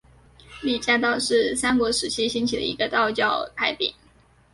[0.63, 3.93] 李家道是三国时期兴起的一个道教派别。